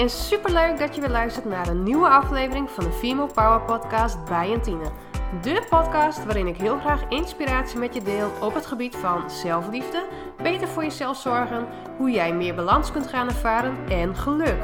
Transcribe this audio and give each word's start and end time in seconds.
en 0.00 0.10
superleuk 0.10 0.78
dat 0.78 0.94
je 0.94 1.00
weer 1.00 1.10
luistert 1.10 1.44
naar 1.44 1.68
een 1.68 1.82
nieuwe 1.82 2.08
aflevering 2.08 2.70
van 2.70 2.84
de 2.84 2.92
Female 2.92 3.32
Power 3.32 3.60
Podcast 3.60 4.24
bij 4.24 4.48
Jantine. 4.48 4.90
De 5.42 5.62
podcast 5.68 6.24
waarin 6.24 6.46
ik 6.46 6.56
heel 6.56 6.78
graag 6.78 7.08
inspiratie 7.08 7.78
met 7.78 7.94
je 7.94 8.02
deel 8.02 8.30
op 8.40 8.54
het 8.54 8.66
gebied 8.66 8.96
van 8.96 9.30
zelfliefde, 9.30 10.06
beter 10.42 10.68
voor 10.68 10.82
jezelf 10.82 11.16
zorgen, 11.16 11.66
hoe 11.96 12.10
jij 12.10 12.34
meer 12.34 12.54
balans 12.54 12.92
kunt 12.92 13.06
gaan 13.06 13.28
ervaren 13.28 13.76
en 13.88 14.16
geluk. 14.16 14.62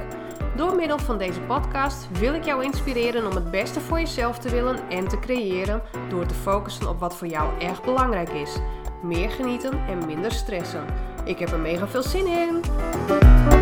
Door 0.56 0.76
middel 0.76 0.98
van 0.98 1.18
deze 1.18 1.40
podcast 1.40 2.08
wil 2.18 2.34
ik 2.34 2.44
jou 2.44 2.64
inspireren 2.64 3.26
om 3.26 3.34
het 3.34 3.50
beste 3.50 3.80
voor 3.80 3.98
jezelf 3.98 4.38
te 4.38 4.48
willen 4.48 4.88
en 4.88 5.08
te 5.08 5.18
creëren 5.18 5.82
door 6.08 6.26
te 6.26 6.34
focussen 6.34 6.88
op 6.88 7.00
wat 7.00 7.16
voor 7.16 7.28
jou 7.28 7.58
echt 7.58 7.82
belangrijk 7.82 8.30
is. 8.30 8.58
Meer 9.02 9.30
genieten 9.30 9.72
en 9.88 10.06
minder 10.06 10.32
stressen. 10.32 10.84
Ik 11.24 11.38
heb 11.38 11.48
er 11.48 11.60
mega 11.60 11.88
veel 11.88 12.02
zin 12.02 12.26
in! 12.26 12.60
In 13.50 13.55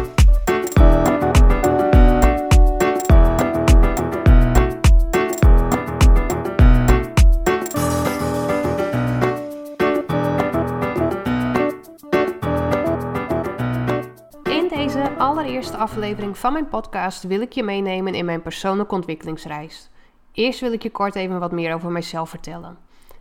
allereerste 15.45 15.77
aflevering 15.77 16.39
van 16.39 16.53
mijn 16.53 16.69
podcast 16.69 17.23
wil 17.23 17.41
ik 17.41 17.53
je 17.53 17.63
meenemen 17.63 18.15
in 18.15 18.25
mijn 18.25 18.43
persoonlijke 18.43 18.95
ontwikkelingsreis. 18.95 19.91
Eerst 20.33 20.61
wil 20.61 20.73
ik 20.73 20.83
je 20.83 20.91
kort 20.91 21.15
even 21.15 21.39
wat 21.41 21.53
meer 21.53 21.75
over 21.75 21.91
mijzelf 21.91 22.31
vertellen. 22.31 22.79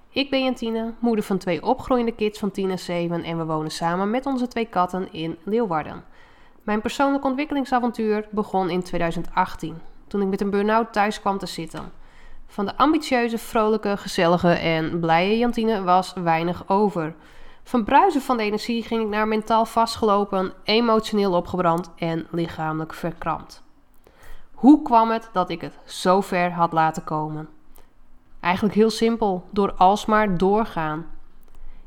Ik 0.10 0.30
ben 0.30 0.44
Jantine, 0.44 0.94
moeder 1.00 1.26
van 1.26 1.38
twee 1.38 1.64
opgroeiende 1.64 2.12
kids 2.12 2.40
van 2.40 2.52
10 2.52 2.70
en 2.70 2.80
7 2.80 3.24
en 3.24 3.38
we 3.38 3.46
wonen 3.46 3.72
samen 3.72 4.10
met 4.10 4.26
onze 4.26 4.48
twee 4.48 4.66
katten 4.66 5.14
in 5.14 5.38
Leeuwarden. 5.44 6.04
Mijn 6.62 6.82
persoonlijk 6.82 7.24
ontwikkelingsavontuur 7.24 8.28
begon 8.32 8.70
in 8.70 8.84
2018, 8.84 9.78
toen 10.08 10.22
ik 10.22 10.28
met 10.28 10.42
een 10.42 10.50
burn-out 10.50 10.94
thuis 10.94 11.20
kwam 11.20 11.38
te 11.38 11.46
zitten. 11.46 11.92
Van 12.48 12.66
de 12.66 12.78
ambitieuze, 12.78 13.38
vrolijke, 13.38 13.98
gezellige 13.98 14.52
en 14.52 15.00
blije 15.00 15.38
Jantine 15.38 15.84
was 15.84 16.14
weinig 16.14 16.70
over. 16.70 17.16
Van 17.64 17.84
bruisen 17.84 18.22
van 18.22 18.38
de 18.38 18.44
energie 18.44 18.84
ging 18.84 19.02
ik 19.02 19.08
naar 19.08 19.28
mentaal 19.28 19.66
vastgelopen, 19.66 20.54
emotioneel 20.64 21.34
opgebrand 21.34 21.92
en 21.96 22.28
lichamelijk 22.32 22.94
verkrampt. 22.94 23.64
Hoe 24.54 24.82
kwam 24.82 25.12
het 25.12 25.30
dat 25.34 25.50
ik 25.50 25.62
het 25.62 25.78
zo 25.86 26.22
ver 26.22 26.52
had 26.52 26.74
laten 26.74 27.04
komen? 27.04 27.50
Eigenlijk 28.40 28.76
heel 28.76 28.90
simpel, 28.90 29.44
door 29.52 29.74
alsmaar 29.74 30.38
doorgaan. 30.38 31.06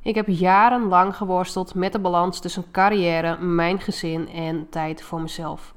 Ik 0.02 0.14
heb 0.14 0.26
jarenlang 0.28 1.16
geworsteld 1.16 1.74
met 1.74 1.92
de 1.92 1.98
balans 1.98 2.40
tussen 2.40 2.70
carrière, 2.70 3.38
mijn 3.38 3.80
gezin 3.80 4.28
en 4.28 4.68
tijd 4.68 5.02
voor 5.02 5.20
mezelf. 5.20 5.74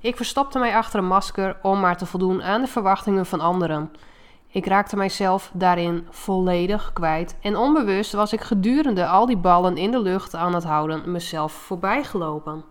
Ik 0.00 0.16
verstopte 0.16 0.58
mij 0.58 0.76
achter 0.76 0.98
een 0.98 1.06
masker 1.06 1.56
om 1.62 1.80
maar 1.80 1.96
te 1.96 2.06
voldoen 2.06 2.42
aan 2.42 2.60
de 2.60 2.66
verwachtingen 2.66 3.26
van 3.26 3.40
anderen. 3.40 3.90
Ik 4.50 4.66
raakte 4.66 4.96
mijzelf 4.96 5.50
daarin 5.54 6.06
volledig 6.10 6.92
kwijt 6.92 7.36
en 7.40 7.56
onbewust 7.56 8.12
was 8.12 8.32
ik 8.32 8.40
gedurende 8.40 9.06
al 9.06 9.26
die 9.26 9.36
ballen 9.36 9.76
in 9.76 9.90
de 9.90 10.00
lucht 10.00 10.34
aan 10.34 10.54
het 10.54 10.64
houden 10.64 11.10
mezelf 11.10 11.52
voorbij 11.52 12.04
gelopen. 12.04 12.64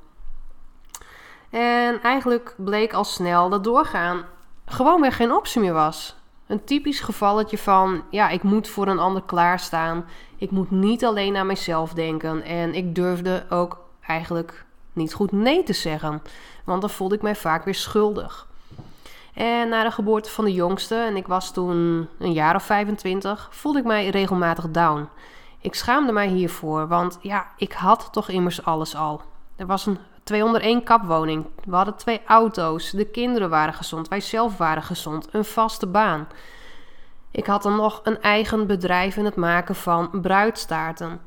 En 1.50 2.02
eigenlijk 2.02 2.56
bleek 2.58 2.94
al 2.94 3.04
snel 3.04 3.50
dat 3.50 3.64
doorgaan 3.64 4.26
gewoon 4.66 5.02
weer 5.02 5.12
geen 5.12 5.32
optie 5.32 5.62
meer 5.62 5.74
was. 5.74 6.16
Een 6.48 6.64
typisch 6.64 7.00
gevalletje 7.00 7.58
van, 7.58 8.04
ja, 8.10 8.30
ik 8.30 8.44
moet 8.44 8.68
voor 8.68 8.88
een 8.88 9.00
ander 9.00 9.24
klaarstaan. 9.26 10.06
Ik 10.38 10.52
moet 10.52 10.72
niet 10.72 11.06
alleen 11.06 11.36
aan 11.36 11.48
mezelf 11.48 11.94
denken. 11.94 12.44
En 12.44 12.74
ik 12.74 12.96
durfde 12.96 13.46
ook 13.50 13.80
eigenlijk 14.02 14.66
niet 14.94 15.14
goed 15.14 15.32
nee 15.32 15.64
te 15.64 15.74
zeggen. 15.74 16.22
Want 16.64 16.82
dan 16.82 16.90
voelde 16.90 17.16
ik 17.16 17.22
mij 17.22 17.36
vaak 17.36 17.64
weer 17.64 17.76
schuldig. 17.76 18.48
En 19.38 19.70
na 19.70 19.84
de 19.84 19.92
geboorte 19.92 20.30
van 20.30 20.46
de 20.46 20.54
jongste, 20.54 20.96
en 20.96 21.16
ik 21.16 21.28
was 21.28 21.54
toen 21.54 22.08
een 22.20 22.34
jaar 22.34 22.56
of 22.56 22.64
25, 22.64 23.48
voelde 23.52 23.80
ik 23.80 23.86
mij 23.86 24.10
regelmatig 24.10 24.70
down. 24.70 25.10
Ik 25.62 25.76
schaamde 25.76 26.12
mij 26.12 26.28
hiervoor, 26.28 26.88
want 26.88 27.18
ja, 27.22 27.48
ik 27.58 27.74
had 27.74 28.10
toch 28.12 28.30
immers 28.30 28.66
alles 28.66 28.96
al. 28.96 29.22
Er 29.56 29.66
was 29.66 29.86
een 29.86 29.98
201 30.24 30.84
kapwoning. 30.84 31.46
We 31.64 31.76
hadden 31.76 31.96
twee 31.96 32.22
auto's. 32.26 32.92
De 32.92 33.06
kinderen 33.06 33.50
waren 33.50 33.74
gezond. 33.74 34.08
Wij 34.08 34.22
zelf 34.22 34.58
waren 34.58 34.84
gezond. 34.84 35.28
Een 35.32 35.46
vaste 35.46 35.88
baan. 35.88 36.28
Ik 37.32 37.46
had 37.46 37.64
dan 37.64 37.76
nog 37.76 38.02
een 38.04 38.22
eigen 38.22 38.68
bedrijf 38.68 39.18
in 39.18 39.26
het 39.26 39.36
maken 39.36 39.76
van 39.76 40.10
bruidstaarten. 40.22 41.22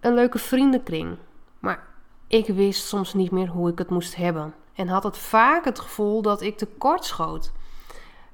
Een 0.00 0.14
leuke 0.14 0.38
vriendenkring. 0.38 1.16
Maar 1.58 1.86
ik 2.26 2.46
wist 2.46 2.86
soms 2.86 3.14
niet 3.14 3.30
meer 3.30 3.48
hoe 3.48 3.70
ik 3.70 3.78
het 3.78 3.90
moest 3.90 4.16
hebben. 4.16 4.54
En 4.74 4.88
had 4.88 5.02
het 5.02 5.18
vaak 5.18 5.64
het 5.64 5.80
gevoel 5.80 6.22
dat 6.22 6.42
ik 6.42 6.58
tekort 6.58 7.04
schoot. 7.04 7.52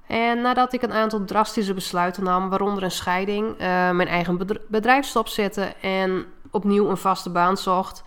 En 0.07 0.41
nadat 0.41 0.73
ik 0.73 0.83
een 0.83 0.93
aantal 0.93 1.25
drastische 1.25 1.75
besluiten 1.75 2.25
nam, 2.25 2.49
waaronder 2.49 2.83
een 2.83 2.91
scheiding, 2.91 3.53
uh, 3.53 3.59
mijn 3.91 4.09
eigen 4.09 4.47
bedrijf 4.69 5.07
stopzetten 5.07 5.81
en 5.81 6.27
opnieuw 6.51 6.89
een 6.89 6.97
vaste 6.97 7.31
baan 7.31 7.57
zocht, 7.57 8.03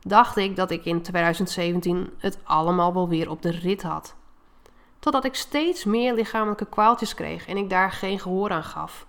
dacht 0.00 0.36
ik 0.36 0.56
dat 0.56 0.70
ik 0.70 0.84
in 0.84 1.02
2017 1.02 2.10
het 2.18 2.38
allemaal 2.42 2.94
wel 2.94 3.08
weer 3.08 3.30
op 3.30 3.42
de 3.42 3.50
rit 3.50 3.82
had. 3.82 4.14
Totdat 4.98 5.24
ik 5.24 5.34
steeds 5.34 5.84
meer 5.84 6.14
lichamelijke 6.14 6.66
kwaaltjes 6.66 7.14
kreeg 7.14 7.46
en 7.46 7.56
ik 7.56 7.70
daar 7.70 7.92
geen 7.92 8.20
gehoor 8.20 8.50
aan 8.50 8.64
gaf. 8.64 9.06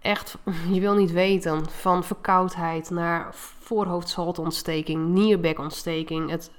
Echt, 0.00 0.36
je 0.72 0.80
wil 0.80 0.94
niet 0.94 1.12
weten, 1.12 1.70
van 1.70 2.04
verkoudheid 2.04 2.90
naar 2.90 3.34
voorhoofdsholteontsteking, 3.60 5.08
nierbekontsteking. 5.08 6.30
Het 6.30 6.50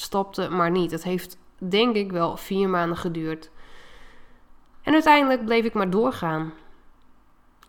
stopte 0.00 0.48
maar 0.48 0.70
niet. 0.70 0.90
Het 0.90 1.02
heeft 1.02 1.38
denk 1.58 1.96
ik 1.96 2.12
wel 2.12 2.36
vier 2.36 2.68
maanden 2.68 2.96
geduurd. 2.96 3.50
En 4.82 4.92
uiteindelijk 4.92 5.44
bleef 5.44 5.64
ik 5.64 5.74
maar 5.74 5.90
doorgaan. 5.90 6.52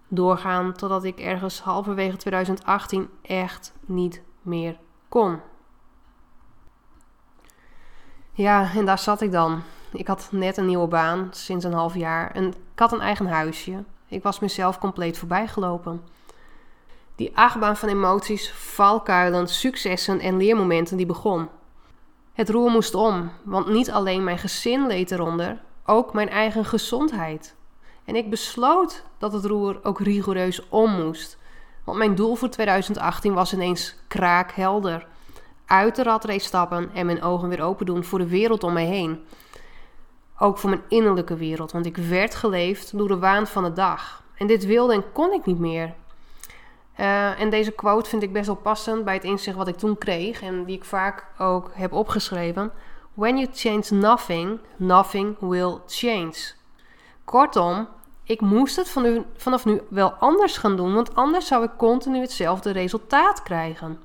Doorgaan 0.08 0.74
totdat 0.74 1.04
ik 1.04 1.20
ergens 1.20 1.62
halverwege 1.62 2.18
2018 2.18 3.10
echt 3.22 3.74
niet 3.86 4.22
meer 4.42 4.78
kon. 5.10 5.40
Ja, 8.32 8.72
en 8.76 8.86
daar 8.86 9.00
zat 9.00 9.22
ik 9.22 9.32
dan. 9.32 9.62
Ik 9.92 10.08
had 10.08 10.28
net 10.32 10.58
een 10.58 10.66
nieuwe 10.66 10.88
baan, 10.88 11.28
sinds 11.32 11.66
een 11.66 11.74
half 11.74 11.96
jaar. 11.96 12.32
En 12.32 12.48
ik 12.48 12.80
had 12.80 12.92
een 12.92 13.02
eigen 13.02 13.28
huisje. 13.28 13.84
Ik 14.08 14.24
was 14.24 14.40
mezelf 14.40 14.80
compleet 14.80 15.18
voorbijgelopen. 15.18 16.02
Die 17.16 17.38
achtbaan 17.38 17.78
van 17.78 17.90
emoties, 17.90 18.52
valkuilen, 18.52 19.48
successen 19.48 20.20
en 20.20 20.38
leermomenten 20.38 20.98
die 20.98 21.06
begon. 21.06 21.50
Het 22.38 22.50
roer 22.50 22.72
moest 22.72 22.96
om, 22.96 23.32
want 23.44 23.68
niet 23.68 23.92
alleen 23.92 24.24
mijn 24.24 24.38
gezin 24.38 24.88
leed 24.88 25.12
eronder, 25.12 25.62
ook 25.86 26.14
mijn 26.14 26.30
eigen 26.30 26.66
gezondheid. 26.66 27.56
En 28.06 28.16
ik 28.16 28.30
besloot 28.30 29.04
dat 29.18 29.34
het 29.34 29.46
roer 29.46 29.80
ook 29.84 30.00
rigoureus 30.00 30.70
om 30.70 30.92
moest. 30.92 31.38
Want 31.84 31.98
mijn 31.98 32.16
doel 32.16 32.36
voor 32.36 32.50
2018 32.50 33.34
was 33.34 33.54
ineens 33.54 33.96
kraakhelder. 34.08 35.08
Uit 35.66 35.96
de 35.96 36.04
ratrace 36.04 36.46
stappen 36.46 36.90
en 36.94 37.06
mijn 37.06 37.22
ogen 37.22 37.50
weer 37.50 37.62
open 37.62 37.86
doen 37.86 38.04
voor 38.04 38.20
de 38.20 38.28
wereld 38.28 38.64
om 38.64 38.74
mij 38.74 38.86
heen. 38.86 39.24
Ook 40.40 40.58
voor 40.58 40.70
mijn 40.70 40.84
innerlijke 40.88 41.36
wereld, 41.36 41.72
want 41.72 41.86
ik 41.86 41.98
werd 41.98 42.36
geleefd 42.36 42.98
door 42.98 43.08
de 43.08 43.20
waan 43.20 43.48
van 43.48 43.64
de 43.64 43.74
dag. 43.74 44.24
En 44.36 44.48
dit 44.48 44.66
wilde 44.66 44.94
en 44.94 45.12
kon 45.12 45.34
ik 45.34 45.46
niet 45.46 45.60
meer. 45.60 45.94
Uh, 47.00 47.40
en 47.40 47.50
deze 47.50 47.72
quote 47.72 48.10
vind 48.10 48.24
ik 48.24 48.34
best 48.34 48.46
wel 48.46 48.56
passend 48.56 49.06
bij 49.06 49.14
het 49.14 49.24
inzicht 49.24 49.58
wat 49.58 49.68
ik 49.68 49.78
toen 49.78 49.98
kreeg 49.98 50.42
en 50.42 50.64
die 50.64 50.76
ik 50.76 50.86
vaak 50.86 51.26
ook 51.38 51.72
heb 51.74 51.94
opgeschreven. 51.94 52.72
When 53.14 53.38
you 53.38 53.50
change 53.54 53.86
nothing, 53.90 54.60
nothing 54.76 55.36
will 55.40 55.78
change. 55.88 56.36
Kortom, 57.26 57.88
ik 58.24 58.42
moest 58.42 58.76
het 58.76 58.96
vanaf 59.36 59.66
nu 59.66 59.82
wel 59.90 60.10
anders 60.10 60.58
gaan 60.58 60.76
doen, 60.76 60.94
want 60.94 61.16
anders 61.16 61.48
zou 61.48 61.64
ik 61.64 61.72
continu 61.78 62.20
hetzelfde 62.20 62.72
resultaat 62.72 63.44
krijgen. 63.44 64.00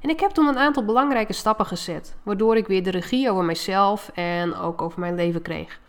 En 0.00 0.10
ik 0.10 0.20
heb 0.20 0.30
toen 0.30 0.46
een 0.46 0.58
aantal 0.58 0.84
belangrijke 0.84 1.32
stappen 1.32 1.66
gezet, 1.66 2.14
waardoor 2.22 2.56
ik 2.56 2.66
weer 2.66 2.82
de 2.82 2.90
regie 2.90 3.30
over 3.30 3.44
mijzelf 3.44 4.10
en 4.14 4.54
ook 4.56 4.82
over 4.82 5.00
mijn 5.00 5.14
leven 5.14 5.42
kreeg. 5.42 5.80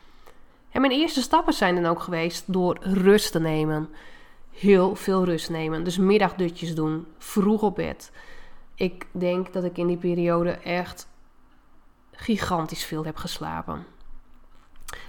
En 0.71 0.81
mijn 0.81 0.93
eerste 0.93 1.21
stappen 1.21 1.53
zijn 1.53 1.75
dan 1.75 1.85
ook 1.85 2.01
geweest 2.01 2.43
door 2.53 2.77
rust 2.81 3.31
te 3.31 3.39
nemen. 3.39 3.89
Heel 4.51 4.95
veel 4.95 5.25
rust 5.25 5.49
nemen. 5.49 5.83
Dus 5.83 5.97
middagdutjes 5.97 6.75
doen, 6.75 7.07
vroeg 7.17 7.61
op 7.61 7.75
bed. 7.75 8.11
Ik 8.75 9.07
denk 9.11 9.53
dat 9.53 9.63
ik 9.63 9.77
in 9.77 9.87
die 9.87 9.97
periode 9.97 10.51
echt 10.51 11.09
gigantisch 12.11 12.83
veel 12.83 13.05
heb 13.05 13.17
geslapen. 13.17 13.85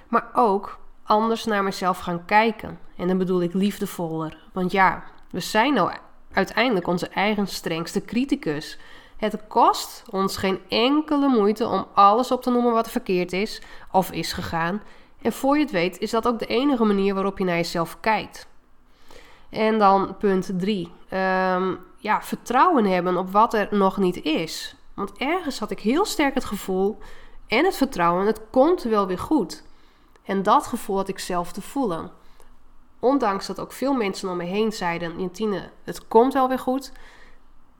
Maar 0.08 0.30
ook 0.34 0.78
anders 1.02 1.44
naar 1.44 1.62
mezelf 1.62 1.98
gaan 1.98 2.24
kijken. 2.24 2.78
En 2.96 3.08
dan 3.08 3.18
bedoel 3.18 3.42
ik 3.42 3.54
liefdevoller. 3.54 4.38
Want 4.52 4.72
ja, 4.72 5.04
we 5.30 5.40
zijn 5.40 5.74
nou 5.74 5.92
uiteindelijk 6.32 6.86
onze 6.86 7.08
eigen 7.08 7.46
strengste 7.46 8.04
criticus. 8.04 8.78
Het 9.16 9.46
kost 9.48 10.04
ons 10.10 10.36
geen 10.36 10.58
enkele 10.68 11.28
moeite 11.28 11.66
om 11.66 11.86
alles 11.94 12.30
op 12.30 12.42
te 12.42 12.50
noemen 12.50 12.72
wat 12.72 12.90
verkeerd 12.90 13.32
is 13.32 13.62
of 13.90 14.10
is 14.10 14.32
gegaan. 14.32 14.82
En 15.22 15.32
voor 15.32 15.56
je 15.56 15.62
het 15.62 15.72
weet 15.72 15.98
is 15.98 16.10
dat 16.10 16.26
ook 16.26 16.38
de 16.38 16.46
enige 16.46 16.84
manier 16.84 17.14
waarop 17.14 17.38
je 17.38 17.44
naar 17.44 17.56
jezelf 17.56 18.00
kijkt. 18.00 18.46
En 19.52 19.78
dan 19.78 20.16
punt 20.16 20.50
3. 20.58 20.86
Um, 20.86 20.92
ehm, 21.08 21.74
ja, 21.96 22.22
vertrouwen 22.22 22.84
hebben 22.84 23.16
op 23.16 23.30
wat 23.30 23.54
er 23.54 23.68
nog 23.70 23.96
niet 23.96 24.22
is. 24.22 24.76
Want 24.94 25.12
ergens 25.16 25.58
had 25.58 25.70
ik 25.70 25.80
heel 25.80 26.04
sterk 26.04 26.34
het 26.34 26.44
gevoel 26.44 26.98
en 27.46 27.64
het 27.64 27.76
vertrouwen, 27.76 28.26
het 28.26 28.40
komt 28.50 28.82
wel 28.82 29.06
weer 29.06 29.18
goed. 29.18 29.62
En 30.24 30.42
dat 30.42 30.66
gevoel 30.66 30.96
had 30.96 31.08
ik 31.08 31.18
zelf 31.18 31.52
te 31.52 31.62
voelen. 31.62 32.10
Ondanks 32.98 33.46
dat 33.46 33.60
ook 33.60 33.72
veel 33.72 33.94
mensen 33.94 34.28
om 34.28 34.36
me 34.36 34.44
heen 34.44 34.72
zeiden: 34.72 35.20
Jantine, 35.20 35.70
het 35.84 36.08
komt 36.08 36.32
wel 36.32 36.48
weer 36.48 36.58
goed, 36.58 36.92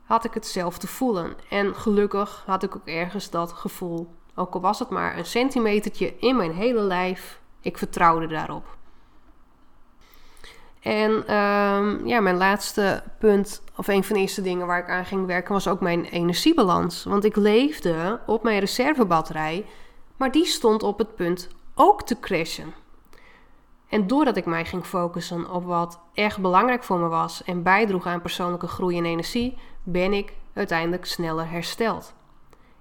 had 0.05 0.25
ik 0.25 0.35
het 0.35 0.47
zelf 0.47 0.79
te 0.79 0.87
voelen. 0.87 1.37
En 1.51 1.75
gelukkig 1.75 2.43
had 2.47 2.63
ik 2.63 2.77
ook 2.77 2.87
ergens 2.87 3.31
dat 3.31 3.53
gevoel. 3.53 4.15
Ook 4.35 4.55
al 4.55 4.61
was 4.61 4.79
het 4.79 4.89
maar 4.89 5.19
een 5.19 5.27
centimetertje 5.27 6.19
in 6.19 6.37
mijn 6.37 6.53
hele 6.53 6.81
lijf, 6.81 7.41
ik 7.61 7.79
vertrouwde 7.79 8.27
daarop. 8.27 8.77
En 10.83 11.27
ehm, 11.27 12.07
ja, 12.07 12.21
mijn 12.21 12.37
laatste 12.37 13.03
punt, 13.19 13.63
of 13.77 13.89
een 13.89 14.05
van 14.05 14.15
de 14.15 14.21
eerste 14.21 14.43
dingen 14.43 14.67
waar 14.67 14.79
ik 14.79 14.89
aan 14.89 15.05
ging 15.05 15.27
werken, 15.27 15.53
was 15.53 15.69
ook 15.69 15.81
mijn 15.81 16.05
energiebalans. 16.05 17.05
Want 17.05 17.25
ik 17.25 17.37
leefde 17.37 18.21
op 18.27 18.43
mijn 18.43 18.59
reservebatterij, 18.59 19.67
maar 20.17 20.33
die 20.33 20.47
stond 20.47 20.83
op 20.83 20.99
het 20.99 21.15
punt 21.15 21.49
ook 21.75 22.03
te 22.03 22.21
crashen. 22.21 22.75
En 23.89 24.07
doordat 24.07 24.37
ik 24.37 24.47
mij 24.47 24.65
ging 24.65 24.85
focussen 24.85 25.51
op 25.51 25.65
wat 25.65 26.01
echt 26.15 26.41
belangrijk 26.41 26.85
voor 26.85 26.99
me 26.99 27.09
was 27.09 27.45
en 27.45 27.63
bijdroeg 27.63 28.07
aan 28.07 28.21
persoonlijke 28.21 28.67
groei 28.67 28.99
en 28.99 29.05
energie, 29.05 29.59
ben 29.83 30.13
ik 30.13 30.33
uiteindelijk 30.53 31.05
sneller 31.05 31.51
hersteld. 31.51 32.15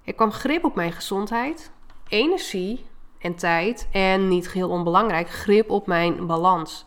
Er 0.04 0.13
kwam 0.13 0.31
grip 0.31 0.63
op 0.63 0.75
mijn 0.75 0.92
gezondheid, 0.92 1.71
energie 2.07 2.86
en 3.19 3.36
tijd 3.36 3.88
en 3.92 4.27
niet 4.27 4.50
geheel 4.50 4.69
onbelangrijk, 4.69 5.30
grip 5.30 5.69
op 5.69 5.88
mijn 5.88 6.27
balans. 6.27 6.86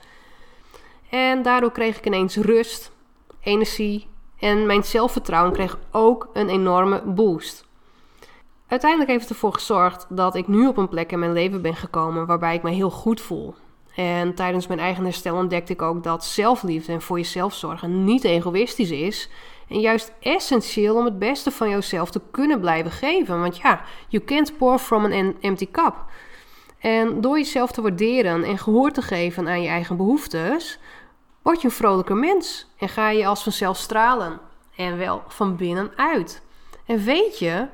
En 1.10 1.42
daardoor 1.42 1.72
kreeg 1.72 1.98
ik 1.98 2.06
ineens 2.06 2.36
rust, 2.36 2.92
energie 3.40 4.06
en 4.38 4.66
mijn 4.66 4.84
zelfvertrouwen 4.84 5.52
kreeg 5.52 5.78
ook 5.90 6.28
een 6.32 6.48
enorme 6.48 7.02
boost. 7.02 7.64
Uiteindelijk 8.66 9.10
heeft 9.10 9.22
het 9.22 9.32
ervoor 9.32 9.54
gezorgd 9.54 10.06
dat 10.08 10.34
ik 10.34 10.48
nu 10.48 10.66
op 10.66 10.76
een 10.76 10.88
plek 10.88 11.12
in 11.12 11.18
mijn 11.18 11.32
leven 11.32 11.62
ben 11.62 11.76
gekomen 11.76 12.26
waarbij 12.26 12.54
ik 12.54 12.62
me 12.62 12.70
heel 12.70 12.90
goed 12.90 13.20
voel. 13.20 13.54
En 13.94 14.34
tijdens 14.34 14.66
mijn 14.66 14.80
eigen 14.80 15.04
herstel 15.04 15.36
ontdekte 15.36 15.72
ik 15.72 15.82
ook 15.82 16.02
dat 16.02 16.24
zelfliefde 16.24 16.92
en 16.92 17.02
voor 17.02 17.18
jezelf 17.18 17.54
zorgen 17.54 18.04
niet 18.04 18.24
egoïstisch 18.24 18.90
is. 18.90 19.30
En 19.68 19.80
juist 19.80 20.12
essentieel 20.20 20.96
om 20.96 21.04
het 21.04 21.18
beste 21.18 21.50
van 21.50 21.70
jezelf 21.70 22.10
te 22.10 22.20
kunnen 22.30 22.60
blijven 22.60 22.90
geven. 22.90 23.40
Want 23.40 23.56
ja, 23.56 23.84
you 24.08 24.24
can't 24.24 24.56
pour 24.56 24.78
from 24.78 25.04
an 25.04 25.36
empty 25.40 25.70
cup. 25.70 25.94
En 26.78 27.20
door 27.20 27.38
jezelf 27.38 27.72
te 27.72 27.82
waarderen 27.82 28.44
en 28.44 28.58
gehoor 28.58 28.90
te 28.90 29.02
geven 29.02 29.48
aan 29.48 29.62
je 29.62 29.68
eigen 29.68 29.96
behoeftes, 29.96 30.78
word 31.44 31.60
je 31.60 31.68
een 31.68 31.74
vrolijker 31.74 32.16
mens 32.16 32.66
en 32.78 32.88
ga 32.88 33.10
je 33.10 33.26
als 33.26 33.42
vanzelf 33.42 33.76
stralen. 33.76 34.40
En 34.76 34.96
wel 34.96 35.22
van 35.28 35.56
binnenuit. 35.56 36.42
En 36.86 37.04
weet 37.04 37.38
je, 37.38 37.68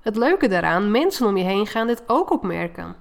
het 0.00 0.16
leuke 0.16 0.48
daaraan, 0.48 0.90
mensen 0.90 1.26
om 1.26 1.36
je 1.36 1.44
heen 1.44 1.66
gaan 1.66 1.86
dit 1.86 2.02
ook 2.06 2.30
opmerken. 2.30 2.96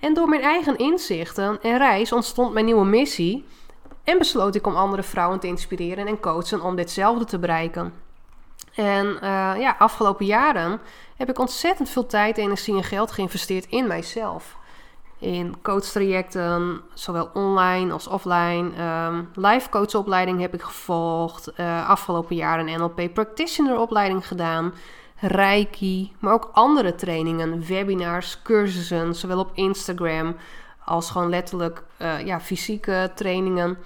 En 0.00 0.14
door 0.14 0.28
mijn 0.28 0.42
eigen 0.42 0.78
inzichten 0.78 1.58
en 1.62 1.78
reis 1.78 2.12
ontstond 2.12 2.52
mijn 2.52 2.64
nieuwe 2.64 2.84
missie 2.84 3.46
en 4.04 4.18
besloot 4.18 4.54
ik 4.54 4.66
om 4.66 4.76
andere 4.76 5.02
vrouwen 5.02 5.40
te 5.40 5.46
inspireren 5.46 6.06
en 6.06 6.20
coachen 6.20 6.60
om 6.60 6.76
ditzelfde 6.76 7.24
te 7.24 7.38
bereiken. 7.38 7.94
En 8.74 9.06
uh, 9.06 9.20
ja, 9.58 9.74
afgelopen 9.78 10.26
jaren 10.26 10.80
heb 11.16 11.28
ik 11.28 11.38
ontzettend 11.38 11.88
veel 11.88 12.06
tijd, 12.06 12.38
energie 12.38 12.76
en 12.76 12.84
geld 12.84 13.12
geïnvesteerd 13.12 13.66
in 13.66 13.86
mijzelf 13.86 14.56
in 15.22 15.54
coachtrajecten, 15.62 16.80
zowel 16.94 17.30
online 17.34 17.92
als 17.92 18.06
offline. 18.06 18.70
Um, 19.08 19.28
live 19.34 19.68
coachopleiding 19.68 20.40
heb 20.40 20.54
ik 20.54 20.62
gevolgd. 20.62 21.52
Uh, 21.60 21.88
afgelopen 21.88 22.36
jaar 22.36 22.58
een 22.58 22.78
NLP 22.78 23.14
practitioner 23.14 23.78
opleiding 23.78 24.26
gedaan. 24.26 24.74
Reiki, 25.16 26.12
maar 26.18 26.32
ook 26.32 26.50
andere 26.52 26.94
trainingen, 26.94 27.66
webinars, 27.66 28.42
cursussen, 28.42 29.14
zowel 29.14 29.38
op 29.38 29.50
Instagram 29.54 30.36
als 30.84 31.10
gewoon 31.10 31.28
letterlijk 31.28 31.82
uh, 31.98 32.26
ja, 32.26 32.40
fysieke 32.40 33.10
trainingen. 33.14 33.78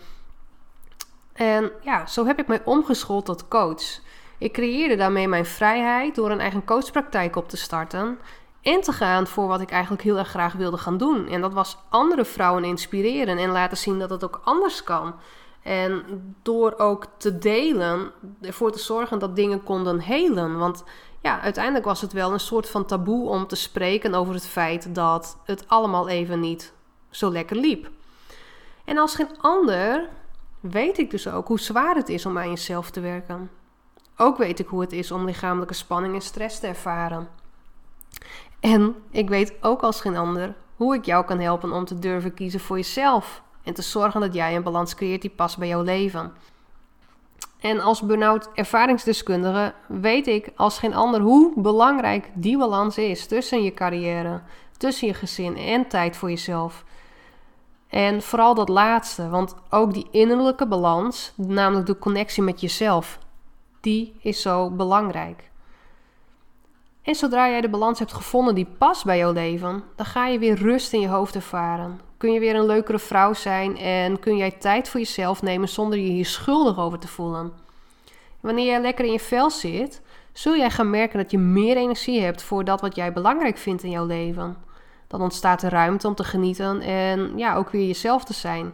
En 1.33 1.71
ja, 1.81 2.07
zo 2.07 2.27
heb 2.27 2.39
ik 2.39 2.47
mij 2.47 2.63
omgeschoold 2.65 3.25
tot 3.25 3.49
coach. 3.49 4.01
Ik 4.39 4.53
creëerde 4.53 4.97
daarmee 4.97 5.29
mijn 5.29 5.47
vrijheid 5.47 6.15
door 6.15 6.31
een 6.31 6.41
eigen 6.41 6.65
coachpraktijk 6.65 7.37
op 7.37 7.49
te 7.49 7.57
starten 7.57 8.19
in 8.67 8.81
te 8.81 8.93
gaan 8.93 9.27
voor 9.27 9.47
wat 9.47 9.61
ik 9.61 9.71
eigenlijk 9.71 10.03
heel 10.03 10.19
erg 10.19 10.29
graag 10.29 10.53
wilde 10.53 10.77
gaan 10.77 10.97
doen. 10.97 11.29
En 11.29 11.41
dat 11.41 11.53
was 11.53 11.77
andere 11.89 12.25
vrouwen 12.25 12.65
inspireren 12.65 13.39
en 13.39 13.51
laten 13.51 13.77
zien 13.77 13.99
dat 13.99 14.11
het 14.11 14.25
ook 14.25 14.41
anders 14.45 14.85
kan. 14.85 15.15
En 15.63 16.03
door 16.43 16.75
ook 16.79 17.07
te 17.17 17.39
delen, 17.39 18.11
ervoor 18.41 18.73
te 18.73 18.79
zorgen 18.79 19.19
dat 19.19 19.37
dingen 19.37 19.63
konden 19.63 20.01
helen. 20.01 20.59
Want 20.59 20.85
ja, 21.23 21.41
uiteindelijk 21.41 21.85
was 21.85 22.01
het 22.01 22.13
wel 22.13 22.33
een 22.33 22.41
soort 22.41 22.69
van 22.69 22.85
taboe 22.85 23.29
om 23.29 23.47
te 23.47 23.57
spreken 23.57 24.15
over 24.15 24.35
het 24.35 24.47
feit 24.47 24.95
dat 24.95 25.39
het 25.45 25.65
allemaal 25.69 26.09
even 26.09 26.41
niet 26.41 26.73
zo 27.11 27.31
lekker 27.31 27.57
liep. 27.57 27.91
En 28.85 28.99
als 28.99 29.15
geen 29.15 29.41
ander 29.41 30.09
weet 30.61 30.99
ik 30.99 31.11
dus 31.11 31.29
ook 31.29 31.49
hoe 31.49 31.61
zwaar 31.61 31.95
het 31.95 32.09
is 32.09 32.27
om 32.27 32.39
aan 32.39 32.49
jezelf 32.49 32.91
te 32.91 33.01
werken. 33.01 33.51
Ook 34.17 34.37
weet 34.37 34.59
ik 34.59 34.67
hoe 34.67 34.81
het 34.81 34.93
is 34.93 35.11
om 35.11 35.25
lichamelijke 35.25 35.75
spanning 35.75 36.15
en 36.15 36.21
stress 36.21 36.61
te 36.61 36.67
ervaren. 36.67 37.29
En 38.61 38.95
ik 39.11 39.29
weet 39.29 39.53
ook 39.61 39.83
als 39.83 40.01
geen 40.01 40.17
ander 40.17 40.55
hoe 40.77 40.95
ik 40.95 41.05
jou 41.05 41.25
kan 41.25 41.39
helpen 41.39 41.73
om 41.73 41.85
te 41.85 41.99
durven 41.99 42.35
kiezen 42.35 42.61
voor 42.61 42.77
jezelf 42.77 43.43
en 43.63 43.75
te 43.75 43.83
zorgen 43.83 44.21
dat 44.21 44.35
jij 44.35 44.57
een 44.57 44.63
balans 44.63 44.95
creëert 44.95 45.21
die 45.21 45.31
past 45.31 45.59
bij 45.59 45.69
jouw 45.69 45.83
leven. 45.83 46.33
En 47.61 47.81
als 47.81 48.03
burn-out 48.03 48.51
ervaringsdeskundige 48.55 49.75
weet 49.89 50.27
ik 50.27 50.49
als 50.57 50.79
geen 50.79 50.95
ander 50.95 51.21
hoe 51.21 51.53
belangrijk 51.57 52.31
die 52.35 52.59
balans 52.59 52.99
is 52.99 53.27
tussen 53.27 53.63
je 53.63 53.75
carrière, 53.75 54.41
tussen 54.77 55.07
je 55.07 55.15
gezin 55.15 55.57
en 55.57 55.89
tijd 55.89 56.17
voor 56.17 56.31
jezelf. 56.31 56.85
En 57.89 58.23
vooral 58.23 58.55
dat 58.55 58.69
laatste, 58.69 59.29
want 59.29 59.55
ook 59.71 59.95
die 59.95 60.09
innerlijke 60.11 60.67
balans, 60.67 61.33
namelijk 61.37 61.87
de 61.87 61.99
connectie 61.99 62.43
met 62.43 62.61
jezelf, 62.61 63.19
die 63.81 64.15
is 64.21 64.43
zo 64.43 64.71
belangrijk. 64.71 65.51
En 67.07 67.15
zodra 67.15 67.49
jij 67.49 67.61
de 67.61 67.69
balans 67.69 67.99
hebt 67.99 68.13
gevonden 68.13 68.55
die 68.55 68.69
past 68.79 69.05
bij 69.05 69.19
jouw 69.19 69.33
leven, 69.33 69.83
dan 69.97 70.07
ga 70.07 70.27
je 70.27 70.39
weer 70.39 70.55
rust 70.55 70.93
in 70.93 71.01
je 71.01 71.09
hoofd 71.09 71.35
ervaren. 71.35 72.01
Kun 72.17 72.33
je 72.33 72.41
weer 72.41 72.55
een 72.55 72.67
leukere 72.67 72.99
vrouw 72.99 73.33
zijn 73.33 73.77
en 73.77 74.19
kun 74.19 74.37
jij 74.37 74.51
tijd 74.51 74.89
voor 74.89 75.01
jezelf 75.01 75.43
nemen 75.43 75.69
zonder 75.69 75.99
je 75.99 76.11
hier 76.11 76.27
schuldig 76.27 76.79
over 76.79 76.99
te 76.99 77.09
voelen. 77.09 77.53
Wanneer 78.41 78.67
jij 78.67 78.81
lekker 78.81 79.05
in 79.05 79.13
je 79.13 79.21
vel 79.21 79.51
zit, 79.51 80.03
zul 80.33 80.57
jij 80.57 80.71
gaan 80.71 80.91
merken 80.91 81.19
dat 81.19 81.31
je 81.31 81.39
meer 81.39 81.77
energie 81.77 82.21
hebt 82.21 82.43
voor 82.43 82.65
dat 82.65 82.81
wat 82.81 82.97
jij 82.97 83.13
belangrijk 83.13 83.59
vindt 83.59 83.83
in 83.83 83.91
jouw 83.91 84.07
leven. 84.07 84.57
Dan 85.07 85.21
ontstaat 85.21 85.63
er 85.63 85.71
ruimte 85.71 86.07
om 86.07 86.15
te 86.15 86.25
genieten 86.25 86.81
en 86.81 87.39
ja, 87.39 87.57
ook 87.57 87.71
weer 87.71 87.87
jezelf 87.87 88.25
te 88.25 88.35
zijn. 88.35 88.73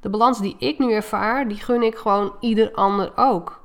De 0.00 0.08
balans 0.08 0.40
die 0.40 0.56
ik 0.58 0.78
nu 0.78 0.92
ervaar, 0.92 1.48
die 1.48 1.58
gun 1.58 1.82
ik 1.82 1.96
gewoon 1.96 2.32
ieder 2.40 2.72
ander 2.72 3.12
ook. 3.16 3.61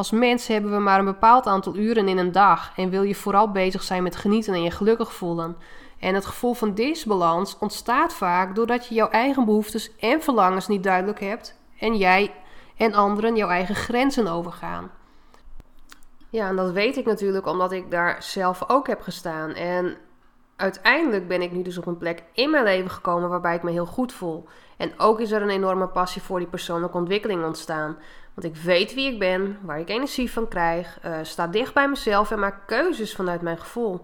Als 0.00 0.10
mens 0.10 0.46
hebben 0.46 0.72
we 0.72 0.78
maar 0.78 0.98
een 0.98 1.04
bepaald 1.04 1.46
aantal 1.46 1.76
uren 1.76 2.08
in 2.08 2.18
een 2.18 2.32
dag 2.32 2.72
en 2.76 2.90
wil 2.90 3.02
je 3.02 3.14
vooral 3.14 3.50
bezig 3.50 3.82
zijn 3.82 4.02
met 4.02 4.16
genieten 4.16 4.54
en 4.54 4.62
je 4.62 4.70
gelukkig 4.70 5.12
voelen. 5.12 5.56
En 5.98 6.14
het 6.14 6.26
gevoel 6.26 6.54
van 6.54 6.74
disbalans 6.74 7.58
ontstaat 7.58 8.14
vaak 8.14 8.54
doordat 8.54 8.86
je 8.86 8.94
jouw 8.94 9.08
eigen 9.08 9.44
behoeftes 9.44 9.96
en 9.96 10.22
verlangens 10.22 10.68
niet 10.68 10.82
duidelijk 10.82 11.20
hebt 11.20 11.56
en 11.78 11.96
jij 11.96 12.34
en 12.76 12.94
anderen 12.94 13.36
jouw 13.36 13.48
eigen 13.48 13.74
grenzen 13.74 14.26
overgaan. 14.26 14.90
Ja, 16.30 16.48
en 16.48 16.56
dat 16.56 16.72
weet 16.72 16.96
ik 16.96 17.04
natuurlijk 17.04 17.46
omdat 17.46 17.72
ik 17.72 17.90
daar 17.90 18.22
zelf 18.22 18.64
ook 18.70 18.86
heb 18.86 19.00
gestaan. 19.00 19.54
En 19.54 19.96
uiteindelijk 20.60 21.28
ben 21.28 21.42
ik 21.42 21.52
nu 21.52 21.62
dus 21.62 21.78
op 21.78 21.86
een 21.86 21.98
plek 21.98 22.22
in 22.32 22.50
mijn 22.50 22.64
leven 22.64 22.90
gekomen 22.90 23.28
waarbij 23.28 23.54
ik 23.54 23.62
me 23.62 23.70
heel 23.70 23.86
goed 23.86 24.12
voel. 24.12 24.48
En 24.76 24.92
ook 24.96 25.20
is 25.20 25.30
er 25.30 25.42
een 25.42 25.50
enorme 25.50 25.88
passie 25.88 26.22
voor 26.22 26.38
die 26.38 26.48
persoonlijke 26.48 26.96
ontwikkeling 26.96 27.44
ontstaan. 27.44 27.96
Want 28.34 28.54
ik 28.54 28.62
weet 28.62 28.94
wie 28.94 29.12
ik 29.12 29.18
ben, 29.18 29.58
waar 29.62 29.80
ik 29.80 29.88
energie 29.88 30.30
van 30.30 30.48
krijg, 30.48 30.98
uh, 31.04 31.16
sta 31.22 31.46
dicht 31.46 31.74
bij 31.74 31.88
mezelf 31.88 32.30
en 32.30 32.38
maak 32.38 32.66
keuzes 32.66 33.14
vanuit 33.14 33.42
mijn 33.42 33.58
gevoel. 33.58 34.00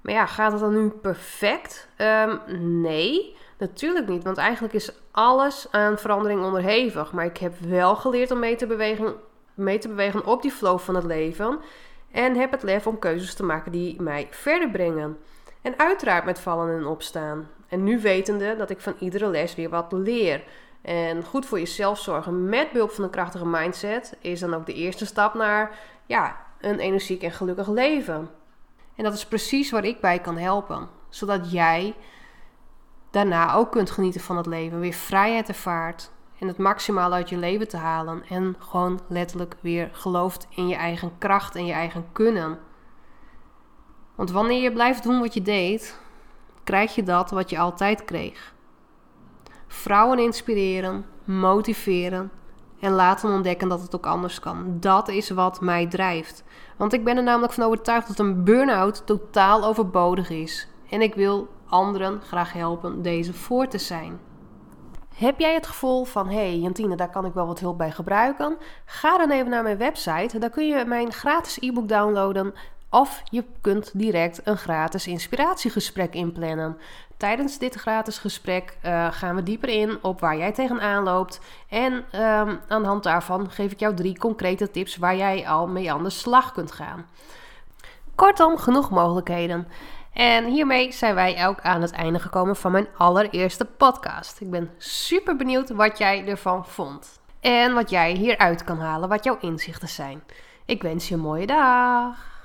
Maar 0.00 0.14
ja, 0.14 0.26
gaat 0.26 0.52
het 0.52 0.60
dan 0.60 0.74
nu 0.74 0.88
perfect? 0.88 1.88
Um, 1.98 2.40
nee, 2.80 3.36
natuurlijk 3.58 4.08
niet. 4.08 4.24
Want 4.24 4.36
eigenlijk 4.36 4.74
is 4.74 4.92
alles 5.10 5.68
aan 5.70 5.98
verandering 5.98 6.44
onderhevig. 6.44 7.12
Maar 7.12 7.24
ik 7.24 7.36
heb 7.36 7.58
wel 7.58 7.96
geleerd 7.96 8.30
om 8.30 8.38
mee 8.38 8.56
te 8.56 8.66
bewegen, 8.66 9.14
mee 9.54 9.78
te 9.78 9.88
bewegen 9.88 10.26
op 10.26 10.42
die 10.42 10.50
flow 10.50 10.78
van 10.78 10.94
het 10.94 11.04
leven. 11.04 11.58
En 12.10 12.36
heb 12.36 12.50
het 12.50 12.62
lef 12.62 12.86
om 12.86 12.98
keuzes 12.98 13.34
te 13.34 13.44
maken 13.44 13.72
die 13.72 14.02
mij 14.02 14.28
verder 14.30 14.70
brengen. 14.70 15.18
En 15.62 15.78
uiteraard 15.78 16.24
met 16.24 16.38
vallen 16.38 16.76
en 16.76 16.86
opstaan. 16.86 17.48
En 17.68 17.84
nu 17.84 18.00
wetende 18.00 18.56
dat 18.56 18.70
ik 18.70 18.80
van 18.80 18.94
iedere 18.98 19.28
les 19.28 19.54
weer 19.54 19.70
wat 19.70 19.92
leer. 19.92 20.42
En 20.82 21.24
goed 21.24 21.46
voor 21.46 21.58
jezelf 21.58 21.98
zorgen 21.98 22.48
met 22.48 22.72
behulp 22.72 22.90
van 22.90 23.04
een 23.04 23.10
krachtige 23.10 23.46
mindset 23.46 24.16
is 24.20 24.40
dan 24.40 24.54
ook 24.54 24.66
de 24.66 24.74
eerste 24.74 25.06
stap 25.06 25.34
naar 25.34 25.78
ja, 26.06 26.36
een 26.60 26.78
energiek 26.78 27.22
en 27.22 27.32
gelukkig 27.32 27.68
leven. 27.68 28.28
En 28.96 29.04
dat 29.04 29.14
is 29.14 29.26
precies 29.26 29.70
waar 29.70 29.84
ik 29.84 30.00
bij 30.00 30.18
kan 30.18 30.38
helpen. 30.38 30.88
Zodat 31.08 31.52
jij 31.52 31.94
daarna 33.10 33.54
ook 33.54 33.70
kunt 33.70 33.90
genieten 33.90 34.20
van 34.20 34.36
het 34.36 34.46
leven. 34.46 34.80
Weer 34.80 34.92
vrijheid 34.92 35.48
ervaart. 35.48 36.10
En 36.38 36.48
het 36.48 36.58
maximaal 36.58 37.12
uit 37.12 37.28
je 37.28 37.36
leven 37.36 37.68
te 37.68 37.76
halen. 37.76 38.22
En 38.28 38.56
gewoon 38.58 39.00
letterlijk 39.08 39.56
weer 39.60 39.88
gelooft 39.92 40.46
in 40.50 40.68
je 40.68 40.74
eigen 40.74 41.12
kracht 41.18 41.54
en 41.54 41.66
je 41.66 41.72
eigen 41.72 42.04
kunnen. 42.12 42.58
Want 44.16 44.30
wanneer 44.30 44.62
je 44.62 44.72
blijft 44.72 45.02
doen 45.02 45.20
wat 45.20 45.34
je 45.34 45.42
deed, 45.42 45.98
krijg 46.64 46.94
je 46.94 47.02
dat 47.02 47.30
wat 47.30 47.50
je 47.50 47.58
altijd 47.58 48.04
kreeg. 48.04 48.54
Vrouwen 49.66 50.18
inspireren, 50.18 51.06
motiveren 51.24 52.30
en 52.80 52.92
laten 52.92 53.30
ontdekken 53.30 53.68
dat 53.68 53.82
het 53.82 53.94
ook 53.94 54.06
anders 54.06 54.40
kan. 54.40 54.76
Dat 54.80 55.08
is 55.08 55.30
wat 55.30 55.60
mij 55.60 55.86
drijft. 55.86 56.44
Want 56.76 56.92
ik 56.92 57.04
ben 57.04 57.16
er 57.16 57.22
namelijk 57.22 57.52
van 57.52 57.64
overtuigd 57.64 58.08
dat 58.08 58.18
een 58.18 58.44
burn-out 58.44 59.06
totaal 59.06 59.64
overbodig 59.64 60.30
is. 60.30 60.68
En 60.90 61.00
ik 61.00 61.14
wil 61.14 61.48
anderen 61.68 62.20
graag 62.20 62.52
helpen 62.52 63.02
deze 63.02 63.32
voor 63.32 63.66
te 63.68 63.78
zijn. 63.78 64.20
Heb 65.14 65.38
jij 65.40 65.54
het 65.54 65.66
gevoel 65.66 66.04
van, 66.04 66.28
hé 66.28 66.34
hey, 66.34 66.58
Jantine, 66.58 66.96
daar 66.96 67.10
kan 67.10 67.24
ik 67.24 67.34
wel 67.34 67.46
wat 67.46 67.60
hulp 67.60 67.78
bij 67.78 67.90
gebruiken? 67.90 68.56
Ga 68.84 69.18
dan 69.18 69.30
even 69.30 69.50
naar 69.50 69.62
mijn 69.62 69.78
website. 69.78 70.38
Daar 70.38 70.50
kun 70.50 70.66
je 70.66 70.84
mijn 70.84 71.12
gratis 71.12 71.58
e-book 71.60 71.88
downloaden. 71.88 72.54
Of 72.96 73.22
je 73.30 73.44
kunt 73.60 73.90
direct 73.94 74.40
een 74.44 74.56
gratis 74.56 75.06
inspiratiegesprek 75.06 76.14
inplannen. 76.14 76.78
Tijdens 77.16 77.58
dit 77.58 77.74
gratis 77.74 78.18
gesprek 78.18 78.76
uh, 78.84 79.06
gaan 79.10 79.36
we 79.36 79.42
dieper 79.42 79.68
in 79.68 79.98
op 80.02 80.20
waar 80.20 80.36
jij 80.36 80.52
tegenaan 80.52 81.02
loopt. 81.02 81.40
En 81.68 81.92
um, 81.92 82.60
aan 82.68 82.82
de 82.82 82.88
hand 82.88 83.02
daarvan 83.02 83.50
geef 83.50 83.72
ik 83.72 83.80
jou 83.80 83.94
drie 83.94 84.18
concrete 84.18 84.70
tips 84.70 84.96
waar 84.96 85.16
jij 85.16 85.48
al 85.48 85.66
mee 85.66 85.92
aan 85.92 86.02
de 86.02 86.10
slag 86.10 86.52
kunt 86.52 86.72
gaan. 86.72 87.06
Kortom, 88.14 88.56
genoeg 88.56 88.90
mogelijkheden. 88.90 89.68
En 90.12 90.44
hiermee 90.44 90.92
zijn 90.92 91.14
wij 91.14 91.46
ook 91.46 91.60
aan 91.60 91.82
het 91.82 91.92
einde 91.92 92.18
gekomen 92.18 92.56
van 92.56 92.72
mijn 92.72 92.88
allereerste 92.96 93.64
podcast. 93.64 94.40
Ik 94.40 94.50
ben 94.50 94.70
super 94.78 95.36
benieuwd 95.36 95.70
wat 95.70 95.98
jij 95.98 96.26
ervan 96.26 96.66
vond. 96.66 97.20
En 97.40 97.74
wat 97.74 97.90
jij 97.90 98.12
hieruit 98.12 98.64
kan 98.64 98.78
halen, 98.78 99.08
wat 99.08 99.24
jouw 99.24 99.38
inzichten 99.40 99.88
zijn. 99.88 100.22
Ik 100.64 100.82
wens 100.82 101.08
je 101.08 101.14
een 101.14 101.20
mooie 101.20 101.46
dag. 101.46 102.35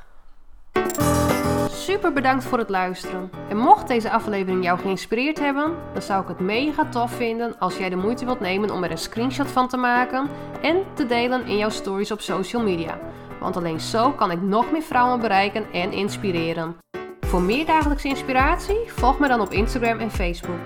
Super 1.69 2.13
bedankt 2.13 2.43
voor 2.43 2.57
het 2.57 2.69
luisteren. 2.69 3.29
En 3.49 3.57
mocht 3.57 3.87
deze 3.87 4.11
aflevering 4.11 4.63
jou 4.63 4.79
geïnspireerd 4.79 5.39
hebben, 5.39 5.75
dan 5.93 6.01
zou 6.01 6.21
ik 6.21 6.27
het 6.27 6.39
mega 6.39 6.85
tof 6.85 7.11
vinden 7.11 7.59
als 7.59 7.77
jij 7.77 7.89
de 7.89 7.95
moeite 7.95 8.25
wilt 8.25 8.39
nemen 8.39 8.71
om 8.71 8.83
er 8.83 8.91
een 8.91 8.97
screenshot 8.97 9.47
van 9.47 9.67
te 9.67 9.77
maken 9.77 10.29
en 10.61 10.83
te 10.93 11.05
delen 11.05 11.45
in 11.45 11.57
jouw 11.57 11.69
stories 11.69 12.11
op 12.11 12.21
social 12.21 12.63
media. 12.63 12.99
Want 13.39 13.57
alleen 13.57 13.79
zo 13.79 14.11
kan 14.11 14.31
ik 14.31 14.41
nog 14.41 14.71
meer 14.71 14.81
vrouwen 14.81 15.19
bereiken 15.19 15.65
en 15.71 15.91
inspireren. 15.91 16.75
Voor 17.19 17.41
meer 17.41 17.65
dagelijkse 17.65 18.07
inspiratie, 18.07 18.77
volg 18.87 19.19
me 19.19 19.27
dan 19.27 19.41
op 19.41 19.51
Instagram 19.51 19.99
en 19.99 20.11
Facebook. 20.11 20.59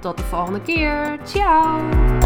Tot 0.00 0.16
de 0.16 0.24
volgende 0.24 0.62
keer. 0.62 1.18
Ciao! 1.24 2.17